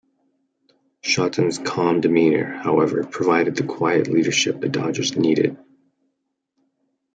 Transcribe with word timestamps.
Shotton's 1.03 1.59
calm 1.59 2.01
demeanor, 2.01 2.57
however, 2.63 3.03
provided 3.03 3.55
the 3.55 3.65
quiet 3.65 4.07
leadership 4.07 4.59
the 4.59 4.67
Dodgers 4.67 5.15
needed. 5.15 5.55